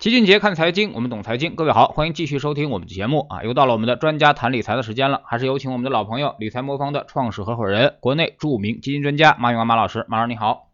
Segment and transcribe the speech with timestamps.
[0.00, 1.54] 齐俊杰看财经，我们懂财经。
[1.54, 3.42] 各位好，欢迎继续收听我们的节目啊！
[3.42, 10.06] 又到了我们的专家谈理财的时间了，还是有请我们的老朋友理财魔方的创始合伙人、国内著名基金专家马永安马老师。
[10.08, 10.70] 马老师你好，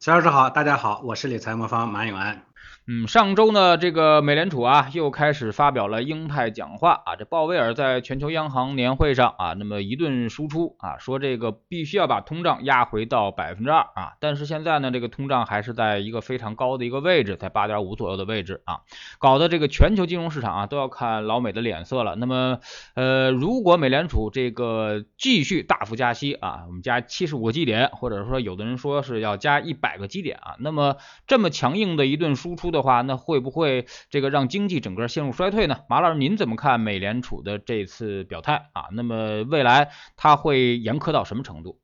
[0.00, 2.42] 齐老师好，大家好，我是理财魔方马永安。
[2.88, 7.14] 嗯，上周呢，这个美联储啊又开始发表了鹰派讲话啊。
[7.14, 14.14] 这鲍威尔在全球央行年会上啊，那么一顿输出啊，说这个必须要把通胀压回到百分之二啊。
[14.18, 18.80] 但是现在呢，这个通胀还是在一个非常高的一个位置，在八点五左右的位置啊，
[19.20, 22.16] 搞得这个全球金融市场啊都要看老美的脸色了。
[22.16, 22.58] 那么
[22.96, 30.96] 呃，如果美联储这个继续大幅加息啊，我们加七十五个基点，或者说有的人说是要加一百个基点啊，那么
[31.28, 32.71] 这么强硬的一顿输出。
[32.72, 35.80] 的话，那会不会这个让经济整个陷入衰退呢？
[35.88, 38.86] 马老师，您怎么看美联储的这次表态啊？
[38.90, 41.78] 那么未来它会严苛到什么程度？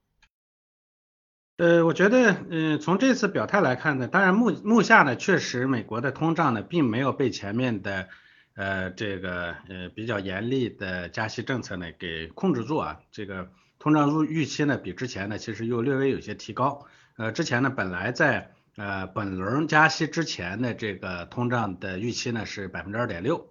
[1.58, 8.08] 呃，我觉得，嗯，从这次表态来看呢，当然目目下呢，确实美国的通胀呢，并没有被前面的
[8.54, 13.00] 呃这个呃比较严厉的加息政策呢给控制住啊。
[13.10, 16.86] 这个通胀入预期呢，比之前呢其实又略微有些提高。
[17.16, 23.48] 呃，之前呢本来在呃，本轮加息之前的这个通胀的预期呢是百分之二点六，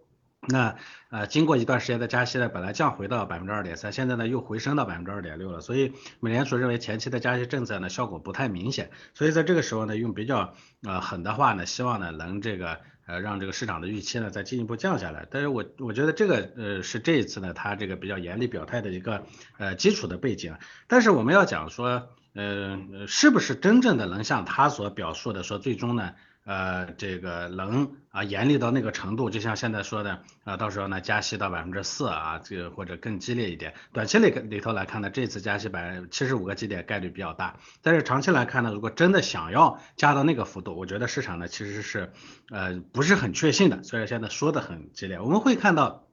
[0.48, 0.78] 那
[1.10, 10.54] 呃经过一段时间的加息呢，本来降回到百分之二点三，现在呢又回升到百分之二点六了，所以美联储认为前期的加息政策呢效果不太明显，所以在这个时候呢用比较
[10.84, 19.26] 呃狠的话呢，希望呢能这个呃让这个市场的预期呢再进一步降下来，但是我我觉得这个呃是这一次呢它这个比较严厉表态的一个
[19.58, 20.56] 呃基础的背景，
[20.88, 22.08] 但是我们要讲说。
[22.38, 26.14] 呃，是不是真正的能像他所表述的说，最终呢，
[26.46, 33.74] 呃，这个能啊严厉到那个程度，就像现在说的啊，到时候呢加息到百分之四啊，这个或者更激烈一点。
[33.92, 42.14] 短期里里头来看呢，这次加息百分之七十五个基点概率比较大，但是长期来看呢，如果真的想要加到那个幅度，我觉得市场呢其实是
[42.52, 46.07] 呃不是很确信的，虽然现在说的很激烈，我们会看到。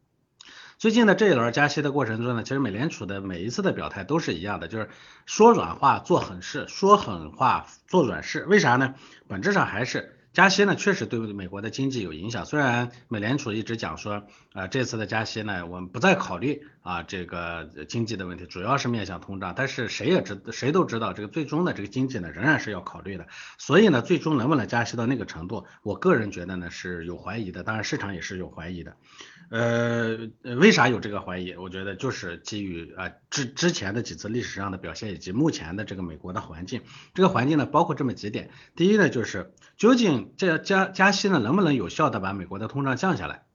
[0.76, 4.90] 最近的这一轮加息的过程中呢，其实美联储的每一次的表态都是一样的，就是
[5.24, 8.44] 说软话做狠事，说狠话做软事。
[8.46, 8.94] 为啥呢？
[9.28, 12.44] 本质上还是加息呢，确实对美国的经济有影响。
[12.44, 19.54] 虽然美联储一直讲说，啊这次的加息呢，我们不再考虑啊这个经济的问题，主要是面向通胀。
[19.56, 23.26] 但是谁也知谁都知道，这个最终的这个经济呢，仍然是要考虑的。
[23.56, 28.96] 所以呢，最终能不能加息到那个程度，我个人觉得呢是有怀疑的，当然市场也是有怀疑的。
[29.50, 31.54] 呃，为啥有这个怀疑？
[31.54, 36.82] 我觉得就是基于啊之之前的几次历史上的表现，以及目前的这个美国的环境。
[37.14, 38.50] 这个环境呢，包括这么几点。
[38.76, 43.46] 第一呢，就是究竟这加加息呢，能不能有效的把美国的通胀降下来？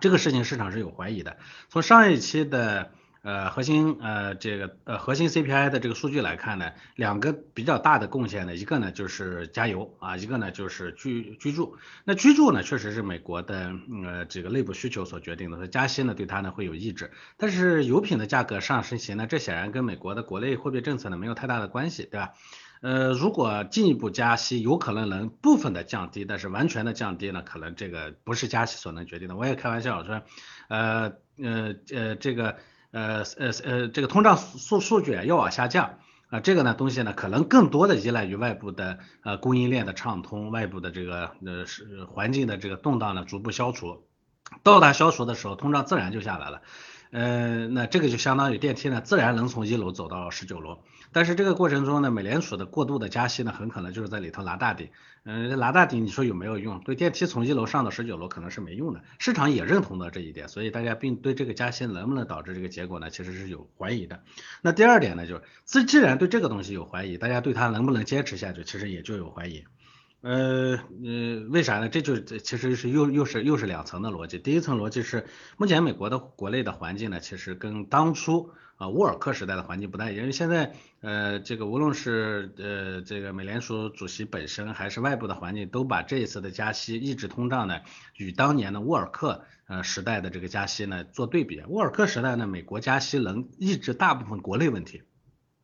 [0.00, 1.36] 这个事情市场是有怀疑的。
[1.68, 2.90] 从上一期的。
[3.20, 11.76] 呃，核心呃这个呃核心 CPI 的这个数据来看呢，两个比较大的贡献呢，一个呢就是加油啊，一个呢就是居居住。
[12.04, 17.10] 那居住呢，确实是美国的呃这个内部需求所决定的，加息呢对它呢会有抑制。
[17.36, 22.34] 但是油品的价格上升型呢，这显然跟美国的国内货币政策呢没有太大的关系，对吧？
[22.80, 29.36] 呃，如果进一步加息，有可能能部分的降低，但是完全的降低呢，可能这个不是加息所能决定的。
[29.36, 30.22] 我也开玩笑说，
[30.68, 31.12] 呃
[31.42, 32.56] 呃呃这个。
[32.90, 35.98] 呃呃呃，这个通胀数数据啊要往下降
[36.30, 44.06] 啊，这个呢东西呢可能更多的依赖于外部的呃供应链的畅通，外部的这个呃是环境的这个动荡呢逐步消除，
[44.62, 46.62] 到达消除的时候，通胀自然就下来了。
[47.10, 50.78] 呃，那这个就相当于电梯呢，自然能从一楼走到十九楼。
[51.10, 54.90] 但是这个过程中呢，美联储的过度的加息呢，很可能就是在里头拿大顶。
[55.24, 56.80] 嗯，拿大顶，你说有没有用？
[56.80, 59.00] 对电梯从一楼上到十九楼可能是没用的。
[59.18, 64.22] 市场也认同了这一点，所以大家并对这个加息能不能导致这个结果呢，其实是有怀疑的。
[64.60, 69.64] 那第二点呢，就是自既然对这个东西有怀疑，大家对它能不能坚持下去，其实也就有怀疑。
[70.20, 71.88] 呃呃，为啥呢？
[71.88, 74.36] 这就是其实是又又是又是两层的逻辑。
[74.38, 80.22] 第一层逻辑是，目前美国的国内的环境呢，其实跟当初啊沃尔克时代的环境不太一样。
[80.22, 87.80] 因为现在呃这个无论是呃这个美联储主席本身，还是外部的环境，都把这一次的加息抑制通胀呢，
[88.16, 91.62] 与当年的沃尔克呃时代的这个加息呢做对比。
[91.68, 95.02] 沃尔克时代呢，美国加息能抑制大部分国内问题。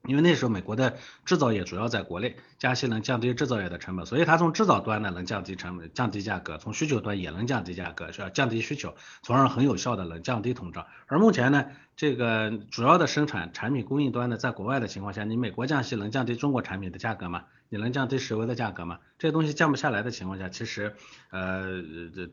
[0.07, 8.29] 因为那时候美国的制造业主要在国内，加息能降低制造业的成本，所以它从制造端呢能降低成本、降低价格，从需求端也能降低价格，是吧？
[8.29, 10.87] 降低需求，从而很有效的能降低通胀。
[11.07, 11.67] 而目前呢，
[11.97, 17.45] 这个主要的生产产品供应端呢，在国外的情况下，你美国降息能降低中国产品的价格吗？
[17.69, 18.99] 你能降低石油的价格吗？
[19.19, 20.95] 这些东西降不下来的情况下，其实
[21.31, 21.83] 呃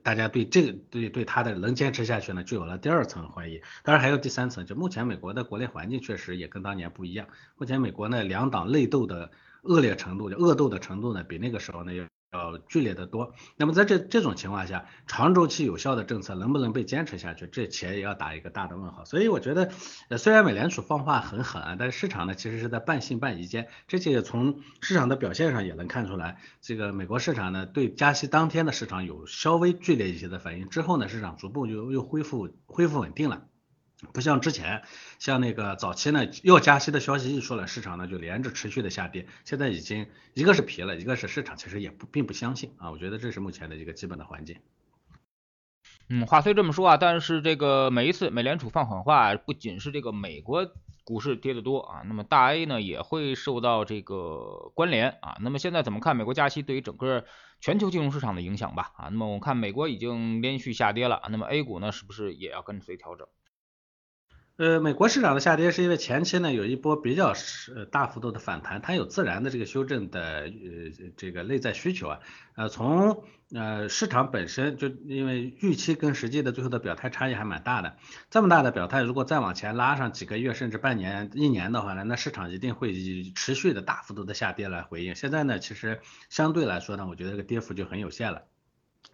[0.04, 3.62] 大家对这个对对它的能坚持下去呢，就有了第二层怀疑。
[3.84, 7.28] 当然还有第三层，就目前美国的国内环境确实也跟当年不一样。
[7.58, 9.32] 目前美国呢两党内斗的
[9.64, 13.34] 恶劣程度，就恶斗的程度呢，比那个时候呢要要剧烈的多。
[13.58, 19.04] 那么在这这种情况下，长周期有效的政策能不能被坚持下去，这且也要打一个大的问号。
[19.04, 19.72] 所以我觉得，
[20.10, 23.68] 呃，虽然美联储放话很狠啊，但是市场呢其实是在半信半疑间。
[23.88, 33.48] 这些从市场的表现上也能看出来，这个美国市场呢对加息当天的市场有稍微剧烈一些的反应，之后呢市场逐步又又恢复恢复稳定了。
[34.14, 34.82] 不像之前，
[35.20, 39.28] 像那个早期呢，要加息的消息一出来，市场呢就连着持续的下跌。
[39.46, 42.92] 现在已经一个是皮了，一个是市场其实也不并不相信啊。
[42.92, 44.58] 我觉得这是目前的一个基本的环境。
[46.10, 50.74] 嗯，话虽这么说啊，但是这个每一次美联储放狠话，不仅是这个美国
[51.04, 55.38] 股市跌得多啊，那么大 A 呢也会受到这个关联啊。
[55.42, 57.24] 那么现在怎么看美国加息对于整个
[57.60, 58.92] 全球金融市场的影响吧？
[58.98, 63.28] 啊，那么我看美国已经连续下跌了，那么 A 股呢是不是也要跟随调整？
[64.62, 72.20] 呃，美国市场的下跌是因为前期呢有一波比较是大幅度的反弹，它有自然的这个修正的呃这个内在需求啊，
[72.54, 73.24] 呃从
[73.56, 77.98] 呃市场本身就因为预期跟实际的最后的表态差异还蛮大的，
[78.30, 85.16] 这么大的表态如果再往前拉上几个月甚至半年一年的话呢，那市场一定会以持续的大幅度的下跌来回应。
[85.16, 88.44] 现在呢其实相对来说呢，我觉得这个跌幅就很有限了，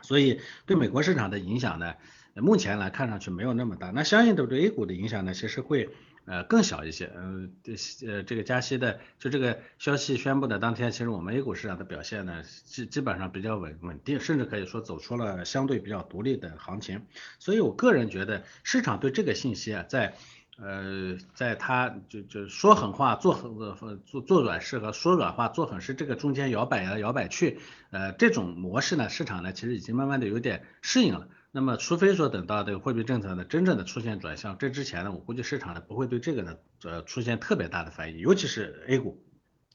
[0.01, 1.93] 所以对美国市场的影响呢。
[2.41, 5.89] 目前来看上去没有那么大，那相应的对 A 股的影响呢，其实会
[6.25, 7.11] 呃更小一些。
[7.15, 7.53] 嗯，
[8.05, 17.01] 呃这个加息的就这个消息宣布的当天，其实我们 A 股市场的表现呢基基本上比较稳稳定，甚至可以说走出了相对比较独立的行情。
[17.39, 20.15] 所以我个人觉得市场对这个信息啊，在
[20.59, 27.59] 呃在它就就说狠话做狠做做软事和说软话做狠事这个中间摇摆来摇摆去，
[27.91, 31.27] 呃这种模式呢，市场呢其实已经慢慢的有点适应了。
[31.57, 39.23] 那么，除非说等到这个货币政策呢真正的出现转向，这之前呢，我估计市场呢不会对这个呢呃出现特别大的反应，尤其是 A 股。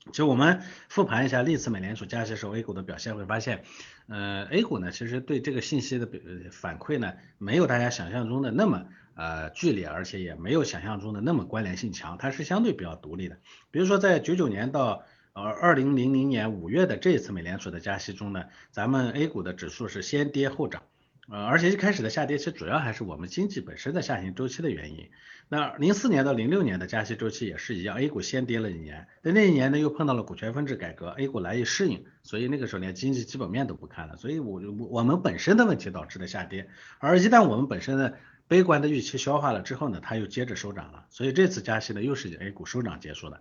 [0.06, 3.64] 其实我们复盘一下历次美联储加息时候 A 股的表现，会发现，
[4.06, 6.08] 呃，A 股呢其实对这个信息的
[6.52, 8.84] 反馈呢，没有大家想象中的那么
[9.16, 13.38] 呃剧烈，而且也没有想象中的那么关联性强，它是相对比较独立的。
[13.72, 15.02] 比如说在九九年到
[15.32, 20.84] 呃二零零零年五月的这一次美联储的加息中呢，咱们 A 股的指数是先跌后涨。
[21.30, 25.08] 呃，而且一开始的下跌其实主要还是我们经济本身的下行周期的原因。
[25.48, 34.16] 那零四年到零六年的加息周期也是一样，A 股先跌了一年，在那一年呢又碰到了股权分置改革，A 股难以适应，所以那个时候连经济基本面都不看了。
[34.16, 34.60] 所以我
[34.90, 38.18] 我们本身的问题导致的下跌，而一旦我们本身的
[38.48, 41.06] 悲观的预期消化了之后呢，它又接着收涨了。
[41.10, 43.40] 所以这次加息呢又是以 A 股收涨结束的。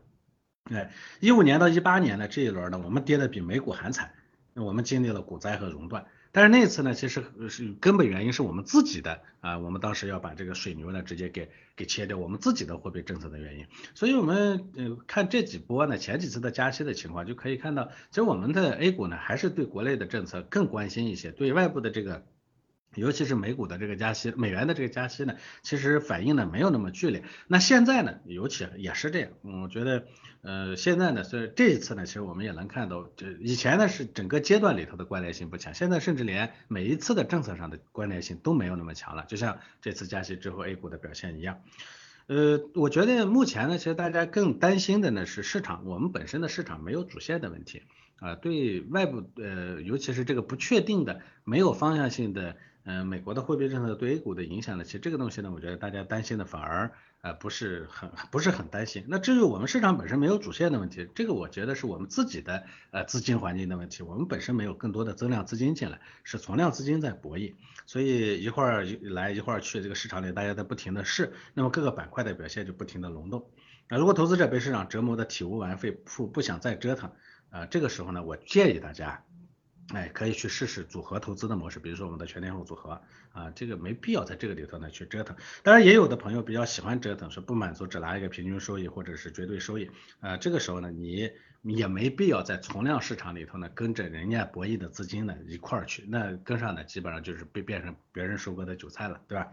[0.66, 4.14] 哎，一五年到一八年呢这一轮呢我们跌的比美股还惨，
[4.54, 6.06] 我们经历了股灾和熔断。
[6.32, 13.66] 但是那次呢，其实是根本原因是我们自己的啊，我们当时要把这个水牛呢直接给给切掉，我们自己的货币政策的原因。
[13.96, 22.26] 所以我们呃看这几波呢，前几次的加息的情况，就可以看到，其实我们的 A 股呢还是对国内的政策更关心一些，对外部的这个。
[22.96, 27.24] 尤其是美股的这个加息，美元的这个加息呢，其实反应呢没有那么剧烈。
[27.48, 29.30] 那现在呢，尤其也是这样。
[29.42, 30.06] 我觉得，
[30.42, 39.24] 呃，现在呢，所以这一次呢，其实我们也能看到，这以前呢是整个阶段里头的关联性不强，现在甚至连每一次的政策上的关联性都没有那么强了。
[39.26, 41.62] 就像这次加息之后 A 股的表现一样。
[42.28, 47.84] 呃，我觉得目前呢，其实大家更担心的呢是市场，我们本身的市场没有主线的问题
[48.18, 52.58] 啊，对外部呃，尤其是这个不确定的、没有方向性的。
[52.84, 54.84] 嗯，美国的货币政策对 A 股的影响呢？
[54.84, 56.92] 其实这个东西呢，我觉得大家担心的反而
[57.22, 59.06] 呃不是很不是很担心。
[59.08, 64.02] 那至于我们市场本身没有主线的问题，这个我觉得是我们自己的呃资金环境的问题。
[64.02, 67.54] 我们本身没有更多的增量资金进来，是存量资金在博弈，
[67.86, 73.46] 所以一会儿来一会儿去，这个市场里大家在不停的试，那么各个板块的表现就不停的轮动。
[73.90, 77.12] 那如果投资者被市场折磨的体无完肤，不不想再折腾，
[77.52, 79.24] 呃这个时候呢，我建议大家。
[79.90, 83.02] 哎，可以去试试组合投资的模式，比如说我们的全天候组合
[83.34, 85.36] 啊，这个没必要在这个里头呢去折腾。
[85.64, 91.30] 当然，也有的朋友比较喜欢折腾，说不满足只拿一个平均收益或者是绝对收益，呃，这个时候呢，你
[91.64, 99.52] 也没必要在存量市场里头呢跟着人家博弈的资金呢一块儿去，那跟上呢基本上就是被变成别人收割的韭菜了，对吧？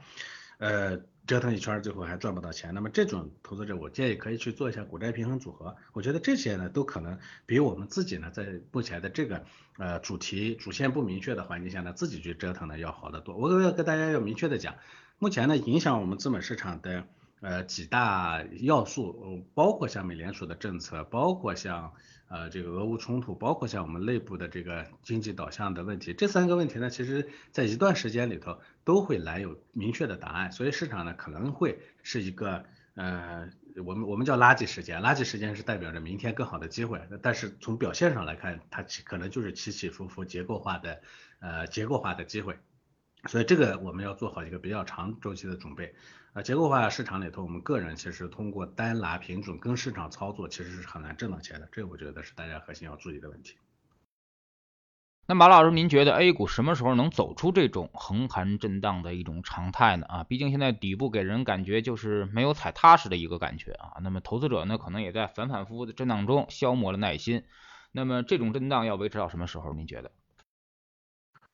[0.59, 5.77] 呃，折腾一圈最后还赚不到钱，那么这种投资者，我建议可以去做一下股债平衡组合。
[5.93, 9.45] 我觉得这些呢，都可能比我们自己呢，在目前的这个
[9.77, 13.37] 呃主题主线不明确的环境下呢，自己去折腾呢要好得多。
[13.37, 14.77] 我要跟大家要明确的讲，
[15.19, 17.07] 目前呢，影响我们资本市场的
[17.41, 21.93] 呃几大要素，包括像美联储的政策，包括像。
[22.31, 32.67] 呃，这个俄乌冲突，包括像我们内部的这个经济导向的问题，这三个问题呢，其实在一段时间里头都会来有明确的答案，所以市场呢可能会是一个
[32.97, 33.49] 呃
[33.83, 41.01] 我们我们叫垃圾时间，垃圾时间是代表着明天更好的机会，但是从表现上来看，它可能就是起起伏伏结构化的
[41.41, 42.59] 呃结构化的机会，
[43.25, 45.95] 所以这个我们要做好一个比较长周期的准备。
[46.39, 53.57] 啊，结构化市场里头，我们个人其实通过单拿品种跟市场操作，其实是很难挣到钱的，这个我觉得是大家核心要注意的问题。
[55.27, 60.07] 那马老师，您觉得 A 股什么时候能走出这种横盘震荡的一种常态呢？
[60.07, 63.99] 啊，毕竟现在底部给人感觉就是没有踩踏实的一个感觉啊。
[64.01, 67.43] 那么投资者呢，可能也在反反复复的震荡中消磨了耐心。
[67.91, 69.75] 那么这种震荡要维持到什么时候？
[69.75, 70.13] 您觉得？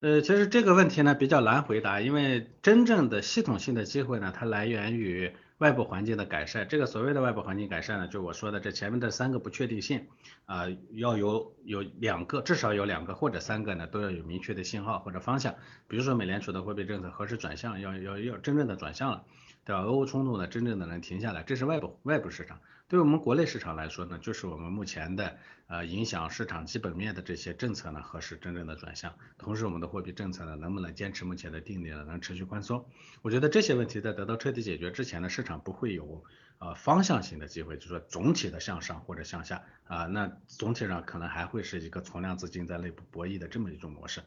[0.04, 5.32] 呃，其实这个问题呢比较难回答，因为真正的系统性的机会呢，它来源于。
[5.58, 10.08] 外部环境的改善，这个所谓的外部环境改善呢，就我说的这前面的三个不确定性
[10.46, 15.54] 啊，要有有两个，至少有两个或者三个呢，都要有明确的信号或者方向。
[15.86, 19.24] 比如说美联储的货币政策何时转向，要要要真正的转向了，
[19.64, 19.82] 对吧？
[19.82, 22.60] 俄乌冲突呢，真正的能停下来，这是外部外部市场。
[22.86, 29.14] 对我们国内市场来说呢，就是我们目前的呃影响市场基本面的这些政策呢，何时真正的转向？
[29.38, 32.04] 同时我们的货币政策呢，能不能坚持目前的定力呢？
[32.04, 32.86] 能持续宽松？
[33.22, 36.22] 我觉得这些问题在得到彻底解决之前呢，市场不会有
[36.58, 44.20] 呃方向性的机会，就是说总体的向上或者向下啊，那总体上可能还会是一个存量资金在内部博弈的这么一种模式。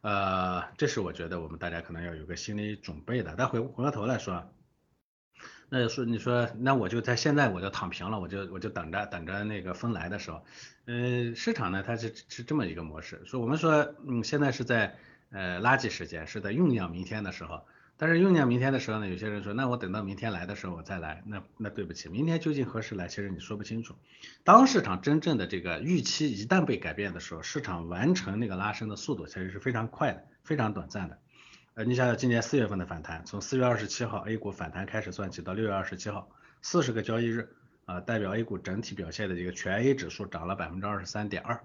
[0.00, 3.34] 呃，这是我觉得我们大家可能要有个心理准备的。
[3.36, 4.50] 但回回过头来说。
[5.74, 10.44] 那就说你说那我就在现在我就躺平了，我就我就等着等着那个风来的时候，
[10.84, 14.94] 呃，市场呢它是是这么一个模式，说我们说嗯现在是在
[15.30, 17.62] 呃垃圾时间，是在酝酿明天的时候，
[17.96, 23.94] 但是酝酿明天的时候呢，有些人说那我等到明天来的时候我再来，那那对不起，明天究竟何时来，其实你说不清楚。
[24.44, 31.18] 当市场真正的这个预期一旦被改变的时候，市场完成那个拉升的速度其实是非常快的，非常短暂的。
[31.74, 36.28] 呃，你想想今年四月份的反弹，从四月二十七号 A 股反弹开始算起，到六月二十七号，
[36.60, 41.64] 四十个交易日啊，代表 A 股整体表现的一个全 A 指数涨了百分之二十三点二，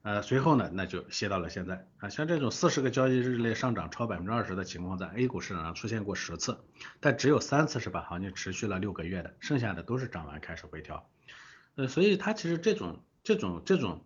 [0.00, 6.64] 呃，随后呢，那就歇到了现在啊，像这种四十个交易日内上涨超百分之二十的情况，在 A 股市场上出现过十次，
[7.00, 11.06] 但只有三次是把行情持续了六个月的，剩下的都是涨完开始回调，
[11.74, 14.02] 呃，所以它其实这种这种这种。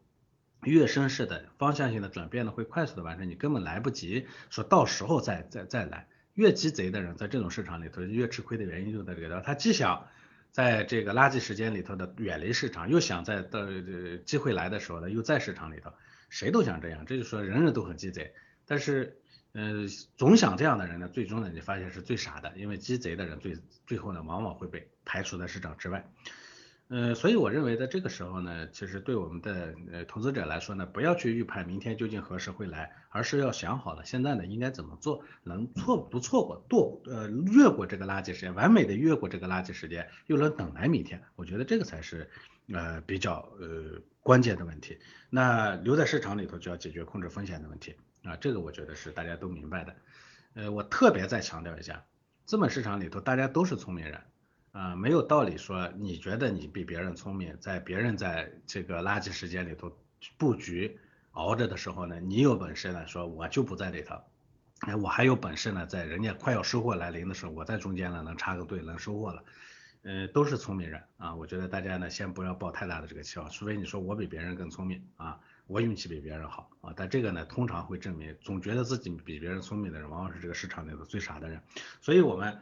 [0.63, 6.09] 跃升式的方向性的转变呢，会快速的完成，你根本来不及说到时候再再再来。
[6.35, 10.07] 越鸡贼的人在这种市场里头越吃亏的原因就在这个，他既想
[10.53, 13.67] 在这个垃圾时间里头的远离市场，又想在到
[14.25, 15.93] 机会来的时候呢又在市场里头，
[16.29, 18.33] 谁都想这样，这就说人人都很鸡贼。
[18.67, 19.17] 但是，
[19.53, 26.09] 呃，总想这样的人呢，最终呢你发现是最傻的，因为鸡贼的人最最后呢往往会被排除在市场之外。
[26.89, 42.31] 呃，所以我认为在这个时候呢，其实对我们的呃投资者来说呢，不要去预判明天究竟何时会来，而是要想好了现在呢应该怎么做，能错不错过度呃越过这个垃圾时间，完美的越过这个垃圾时间，又能等来明天，我觉得这个才是
[42.73, 44.99] 呃比较呃关键的问题。
[45.29, 49.95] 那留在市场里头就要解决控制风险的问题啊，这个我觉得是大家都明白的。
[50.55, 52.07] 呃，我特别再强调一下，
[52.47, 54.19] 资本市场里头大家都是聪明人。
[54.73, 59.91] 啊，没有道理说你觉得你比别人聪明，在别人在这个垃圾时间里头
[60.37, 60.99] 布局
[61.33, 64.21] 熬着的时候呢，你有本事呢，说我就不在里头，
[64.81, 69.43] 哎，我还有本事呢，在人家快要收获来临的时候，我在中间呢能插个队能收获了，
[70.03, 81.61] 呃，都是聪明人啊，我觉得大家呢先不要抱太大的这个期望，除非你说我比别人更聪明啊，我运气比别人好啊，但这个呢通常会证明，总觉得自己比别人聪明的人，往往是这个市场里头最傻的人，
[82.01, 82.61] 所以我们。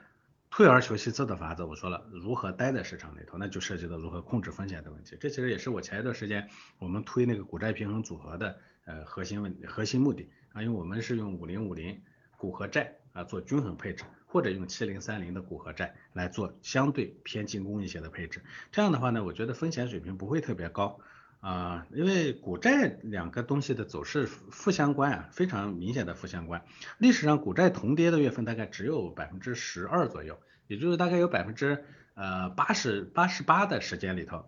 [0.56, 5.14] 退而求其次的法则，我说了，如何待在市场里头，那就涉及到如何控制风险的问题。
[5.20, 6.48] 这其实也是我前一段时间
[6.78, 12.00] 我们推那个股债平衡组合的呃核心问核心目的啊，因为我们是用五零五零
[12.38, 18.42] 股和债啊做均衡配置，或者用七零三零的股和债来做相对偏进攻一些的配置。
[18.72, 20.98] 这样的话呢，我觉得风险水平不会特别高。
[21.46, 26.64] 啊，因为股债两个东西的走势负相关啊，非常明显的负相关。
[26.98, 31.84] 历史上股债同跌的月份大概只有百分之十二左右，也就是大概有百分之
[32.14, 34.46] 呃八十八十八的时间里头，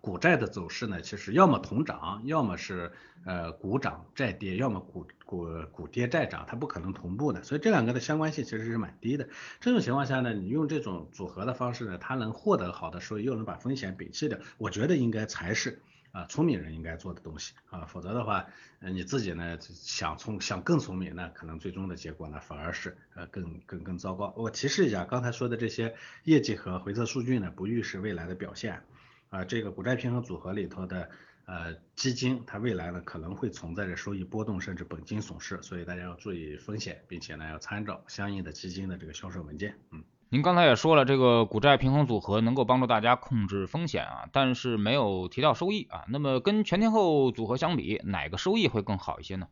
[0.00, 2.92] 股债的走势呢，其实要么同涨，要么是
[3.26, 7.42] 呃股涨债跌，要么股股股跌债涨，它不可能同步的。
[7.42, 9.28] 所以这两个的相关性其实是蛮低的。
[9.58, 15.82] 这种情况下呢，你用这种组合的方式呢，它能获得好的收益，又能把风险摒弃掉，我觉得应该才是。
[16.12, 18.46] 啊，聪明人应该做的东西啊，否则的话，
[18.80, 24.32] 呃，你自己呢想聪想更聪明，那可能最终的结果呢反而是呃更更更糟糕。
[24.36, 28.82] 我提示一下，刚才说的这些业绩和回测数据呢，不预示未来的表现
[29.30, 29.44] 啊。
[29.44, 31.08] 这个股债平衡组合里头的
[31.46, 40.04] 呃基金，它未来呢可能会存在着收益波动甚至本金损失，所以大家要注意风险，并且呢要参照相应的基金的这个销售文件，嗯。
[40.32, 46.06] 您刚才也说了，这个股债平衡组合能够帮助大家控制风险啊，但是没有提到收益啊。
[46.08, 49.48] 那么跟全天候组合相比，哪个收益会更好一些呢？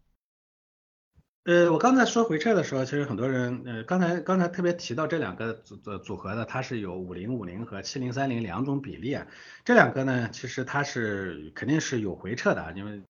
[1.44, 9.26] 呃，我刚才说回撤的时候，其实很多人，呃，刚才刚才特别提到这两个组组组合的，它是有五零五零和七零三零两种比例啊。
[9.64, 13.02] 这两个呢，其实它是肯定是有回撤的，因为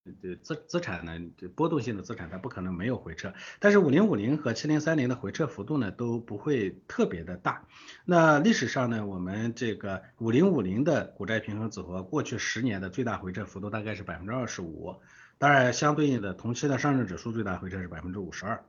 [0.45, 1.13] 资资产呢，
[1.57, 3.35] 波动性的资产它不可能没有回撤。
[3.59, 7.67] 但是五零五零和七零三零的回撤幅度呢都不会特别的大。
[8.05, 14.95] 那历史上呢，我们这个五零五零的股债平衡组合，过去十年的最大回撤幅度大概是百分之二十五。
[15.41, 18.63] 当然，相对应的同期的上证指数最大回撤是百分之五十二，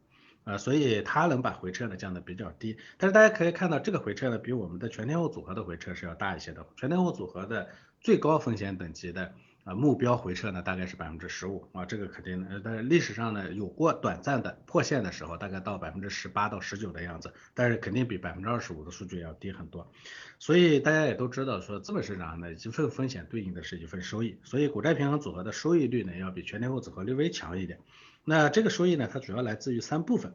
[0.46, 2.78] 呃，所以它能把回撤呢降得比较低。
[2.98, 6.66] 但是大家可以看到，这个回撤呢比我们的全天候组合的回撤是要大一些的。
[6.78, 7.68] 全天候组合的
[8.00, 9.34] 最高风险等级的。
[9.64, 19.92] 啊，目标回撤呢大概是百分之十五啊，这个肯定，的，但是历史上呢有过短暂的破线的时候，大概到百分之十八到十九的样子，但是肯定比百分之二十五的数据要低很多。
[20.40, 27.80] 所以大家也都知道，说资本市场呢一份风险对应的是一份收益，所以股债平衡组合的收益率呢要比全天候组合略微强一点。
[28.26, 30.34] 那这个收益呢，它主要来自于三部分，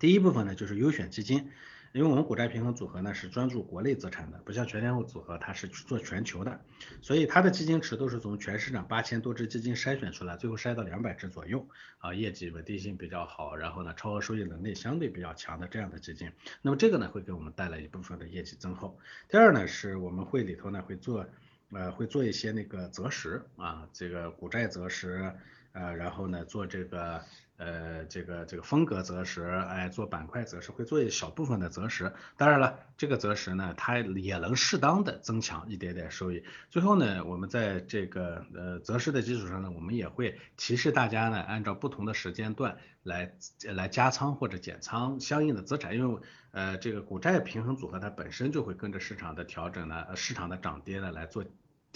[0.00, 1.50] 第一部分呢就是优选基金。
[1.98, 6.60] 因为我们股债平衡组合呢是专注国内资产的，不像全天候组合它是做全球的，
[7.02, 11.66] 所以它的基金池都是从全市场八千多只基金筛选出来，最后筛到两百只左右，
[11.98, 16.30] 啊，业绩稳定性比较好，然后呢超额收益能力相对比较强的这样的基金，
[16.62, 18.96] 那么这个呢会给我们带来一部分的业绩增厚。
[19.28, 21.26] 第二呢是我们会里头呢会做，
[21.72, 25.32] 呃会做一些那个择时啊，这个股债择时，
[25.72, 27.24] 呃然后呢做这个。
[27.58, 36.44] 呃，这个这个风格择时，哎，做板块择时会做一小部分的择时，当然了，这个择时呢，它也能适当的增强一点点收益。
[36.70, 43.34] 最后呢，我们在这个呃择时的基础上呢，我们也会提示大家呢，按照不同的时间段来
[43.64, 46.20] 来加仓或者减仓相应的资产，因为
[46.52, 51.44] 呃这个股债平衡组合它本身就会跟着市场的调整呢，市场的涨跌呢来做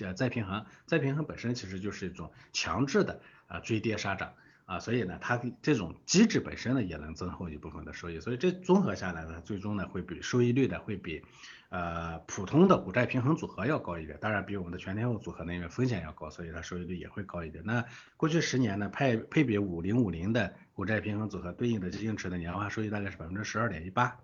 [0.00, 4.32] 呃再平衡，再平衡本身其实就是一种强制的啊追跌杀涨。
[4.64, 11.22] 啊，所以呢，它这种机制本身呢，也能增厚一部分的收益，所以这综合下来呢，最终呢，会比收益率呢会比
[11.68, 17.62] 呃普通的股债平衡组合要高一点，当然比我们的全天候组合呢，因为风险要高，所以它收益率也会高一点。
[17.66, 17.84] 那
[18.16, 24.16] 过去十年呢，配配比五零五零的股债平衡组合对应的基金池的年化收益大概是百分之十二点一八，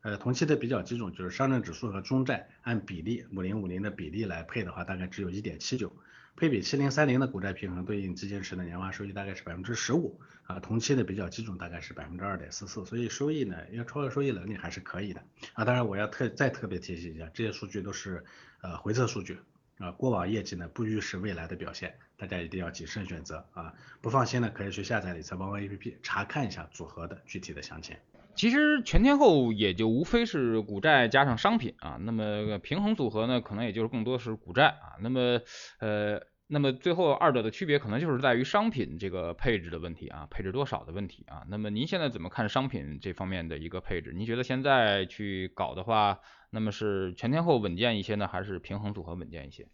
[0.00, 5.92] 呃，同期的比较基准就是上证指数和中债按比例五零五零的比例来配的话，大概只有一点七九。
[6.36, 15.64] 配比七零三零的股债平衡对应基金池的年化收益大概是百分之十五啊，同期的比较基准大概是百分之二点四四，所以收益呢，要超额收益能力还是可以的啊。
[15.64, 18.24] 当然我要特再特别提醒一下，这些数据都是
[18.62, 19.38] 呃回测数据
[19.78, 23.72] 啊，过往业绩呢不预示未来的表现，大家一定要谨慎选择啊。
[24.00, 27.96] 不放心呢，可以去下载理财帮帮 APP 查看一下组合的具体的详情。
[28.34, 35.40] 其实全天候也就无非是股债加上商品啊，那么平衡组合呢，可能也就是更多是股债啊，那么
[35.78, 41.42] 呃，那么最后二者的区别可能就是在于商品这个配置的问题啊，配置多少的问题啊。
[41.48, 44.12] 那么您现在怎么看商品这方面的一个配置？
[44.12, 46.18] 您觉得现在去搞的话，
[46.50, 49.68] 那么是全天候稳健一些呢，还是平衡组合稳健一些？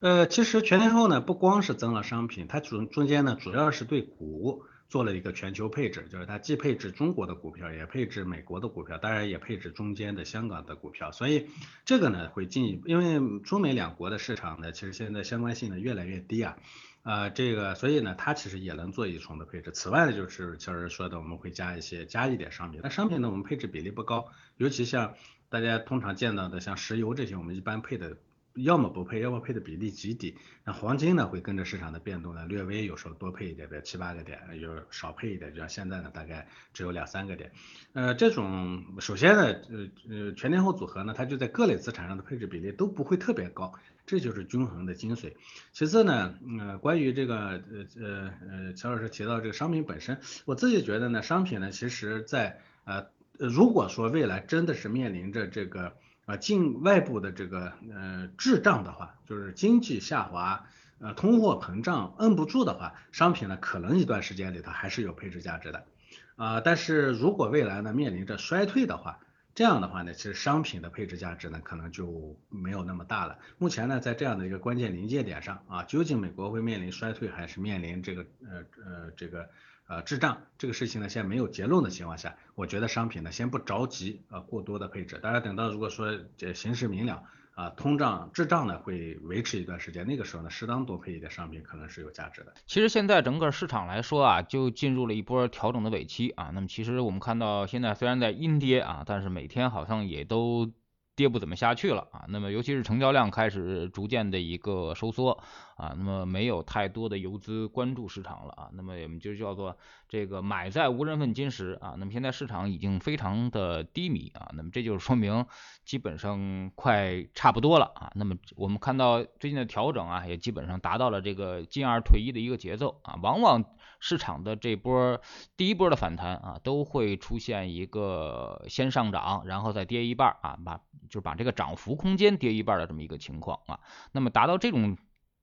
[0.00, 4.62] 呃，其实全天候呢，不光是增了商品，它主中间呢，主要是对股。
[4.88, 11.10] 做了一个全球配置，就是它既配置中国的股票，也配置美国的股票，当然也配置中间的香港的股票。
[11.10, 11.48] 所以
[11.84, 16.56] 这个呢会进一步，因为中美两国的市场呢，其实现在相关性呢越来越低啊，
[17.02, 19.72] 呃，这个所以呢它其实也能做一重的配置。
[19.72, 25.14] 此外呢就是乔儿说的，我们会加一些加一点商品，那商品呢我们配置比例不高，尤其像
[25.48, 28.16] 大家通常见到的像石油这些，我们一般配的。
[28.56, 30.36] 要么不配，要么配的比例极低。
[30.64, 37.52] 那黄金呢，会跟着市场的变动呢，略微有时候多配一点，比如七八个点，有少配一点，就像现在呢，大概只有两三个点。
[37.92, 43.72] 呃，这种首先呢，呃呃，全天候组合呢，它就在各类资产上的配置比例都不会特别高，
[44.06, 45.32] 这就是均衡的精髓。
[45.72, 47.62] 其次呢，呃，关于这个呃
[48.00, 53.06] 呃呃，乔老师提到这个商品本身，我自己觉得呢，商品呢，其实在呃，
[53.38, 55.96] 如果说未来真的是面临着这个。
[56.26, 60.66] 啊，境外部的这个呃滞胀的话，就是经济下滑，
[60.98, 65.86] 呃通货膨胀摁不住的话，商品呢可能一段时间里头还是有配置价值的，
[66.34, 69.20] 啊，但是如果未来呢面临着衰退的话，
[69.54, 73.38] 这样的话呢，其实商品的配置价值呢可能就没有那么大了。
[73.58, 79.48] 目前呢在这样的一个关键临界点上啊，究竟美国会面临衰退还是面临这个呃呃这个？
[79.88, 85.18] 呃，滞胀这个事情呢，现在没有结论的情况下，我觉得商品呢先不着急啊，过多的配置。
[85.18, 87.22] 大家，等到如果说这形势明了
[87.54, 92.52] 啊，通胀滞胀呢会维持一段时间，那个时候呢，适当多配一点商品可能是有价值的。
[92.66, 96.50] 其实现在整个市场来说啊，就进入了一波调整的尾期啊。
[96.52, 100.72] 那么其实我们看到现在虽然在阴跌啊，但是每天好像也都。
[101.16, 105.30] 跌不怎么下去了啊，那么尤其是成交量开始逐渐的一个收缩
[105.76, 109.74] 啊，那么没有太多的游资关注市场了啊，那么我们就叫做
[110.08, 115.44] 这个买在无人问津时啊，那么现在市场已经非常的低迷啊，那么这就是说明
[115.86, 123.64] 基本上快差不多了啊，那么我们看到最近的调整啊，也基本上达到了这个进而退一的一个节奏啊，往往
[124.00, 125.20] 市场的这波
[125.56, 130.76] 第一波的反弹啊，都会出现一个先上涨，然后再跌一半啊，把
[131.08, 133.78] 就是把这个涨幅空间跌一半的这么一个情况啊，
[134.12, 134.96] 那么达到这种。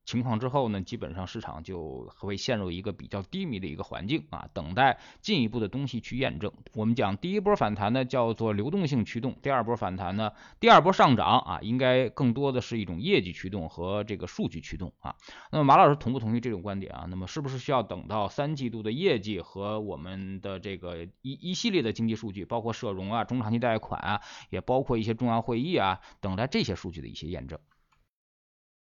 [0.06, 6.52] 情况之后呢，基本上市场就会陷入一个比较低迷的一个环境啊，等待进一步的东西去验证。
[6.74, 15.16] 我们讲第一波反弹呢叫做流动性驱动，第二波反弹呢，第二波上涨啊，应该更多的是一种业绩驱动和这个数据驱动啊。
[15.52, 17.06] 那么马老师同不同意这种观点啊？
[17.10, 27.58] 那么是不是需要等到三季度的业绩和我们的这个一一系列的经济数据，包括社融啊、中长期贷款啊，也包括一些重要会议啊，等待这些数据的一些验证？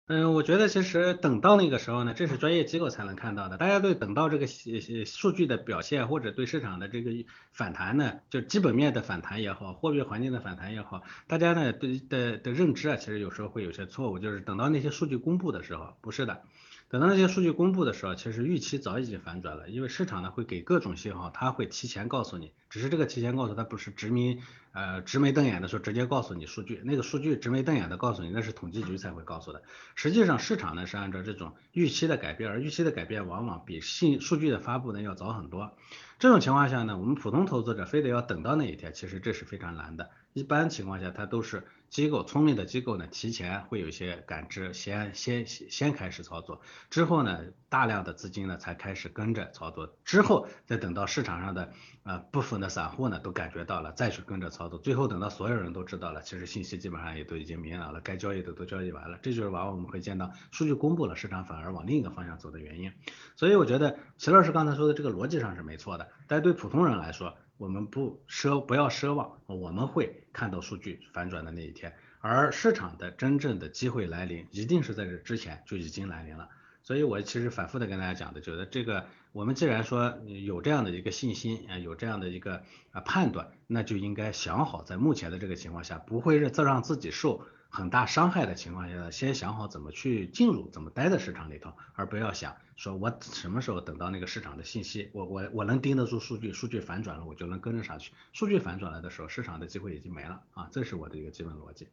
[0.07, 3.55] 嗯，我觉得其实等到那个时候呢，这是专业机构才能看到的。
[3.57, 4.45] 大家对等到这个
[5.05, 7.11] 数据的表现，或者对市场的这个
[7.53, 16.41] 反弹呢，就基本面的反弹也好，货币环境的反弹也好，大家呢对的的认知啊，其实有时候会有些错误，就是等到那些数据公布的时候，不是的。
[16.91, 24.41] 等到那些数据公布的时候，其实预期早已经反转了，因为市场呢会给各种信号，它会提前告诉你，只是这个提前告诉它不是直明
[24.73, 29.63] 呃直眉瞪眼的时候直接告诉你数据，那个数据直眉瞪眼的告诉你，那是统计局才会告诉的。
[29.95, 35.71] 实际上市场呢是按照这种预期的改变，而预期的改变往往比信数据的发布呢要早很多。
[36.19, 40.09] 这种情况下呢，我们普通投资者非得要等到那一天，其实这是非常难的。
[40.33, 51.73] 一般情况下，它都是机构聪明的机构呢，提前会有一些感知，先先先开始操作，之后呢，大量的资金呢才开始跟着操作，之后再等到市场上的
[52.03, 62.93] 呃部分的散户呢都感觉到了，再去跟着操作，最后等到所有人都知道了，其实信息基本上也都已经明了了，该交易的都交易完了，这就是往往我们会见到数据公布了，市场反而往另一个方向走的原因。
[63.35, 67.35] 所以我觉得齐老师刚才说的这个逻辑上是没错的，但对普通人来说。
[67.61, 76.49] 我们不奢不要奢望，我们会看到数据反转的那一天，而市场的真正的机会来临，一定是在这之前就已经来临了。
[76.81, 87.45] 所以我其实反复的跟大家讲的，觉得这个我们既然说有这样的一个信心啊，有这样的一个啊判断，那就应该想好在目前的这个情况下，不会让让自己受。
[87.73, 98.11] 很大伤害的情况下，先想好怎么去进入，怎么待在市场里头，而不要想说我什么时候等到那个市场的信息，我我我能盯得住数据，数据反转了，我就能跟着上去。
[98.33, 101.87] 数据反转了的时候，市场的机会已经没了啊，这是我的一个基本逻辑。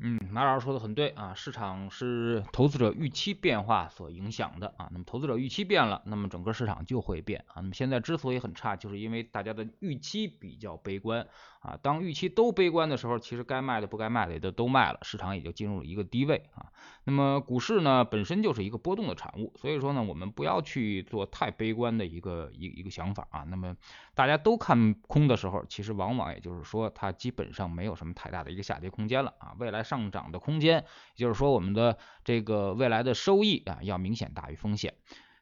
[0.00, 7.54] 嗯，马老师说的很对啊，市场是投资者预期变化所影响的啊，那么投资者预期变了，那么整个市场就会变啊。
[7.56, 11.26] 那么现在之所以很差，就是因为大家的预期比较悲观
[11.58, 11.76] 啊。
[11.82, 16.70] 当预期都悲观的时候，其实该卖的不该卖的也都都卖了，市场也就进入了一个低位啊。
[17.02, 23.44] 那么股市呢，本身就是一个波动的产物，所以说呢，我们不要去做太悲观的一个一一个想法啊。
[23.48, 23.76] 那么
[24.14, 29.56] 大家都看空的时候，其实往往也就是说，它基本上没有什么太大的一个下跌空间了啊。
[29.58, 29.87] 未来。
[29.88, 30.84] 上涨的空间，
[31.16, 34.94] 也就是说，我们的这个未来的收益啊，要明显大于风险。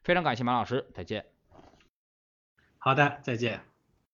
[0.02, 1.26] 非常感谢马老师，再见。
[2.78, 3.75] 好的，再见。